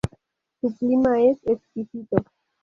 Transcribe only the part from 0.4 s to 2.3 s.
Su clima es exquisito.